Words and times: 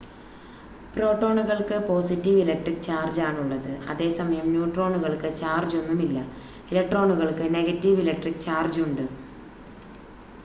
പ്രോട്ടോണുകൾക്ക് 0.93 1.75
positive 1.89 2.39
electric 2.39 2.83
ചാർജാണുള്ളത് 2.83 3.69
അതേസമയം 3.89 4.47
ന്യൂട്രോണുകൾക്ക് 4.49 5.29
ചാർജൊന്നും 5.37 6.01
ഇല്ല 6.01 6.17
ഇലക്ട്രോണുകൾക്ക് 6.71 7.47
നെഗറ്റീവ് 7.57 8.01
ഇലക്‌ട്രിക്ക് 8.05 8.45
ചാർജ് 8.47 8.81
ഉണ്ട് 8.81 9.05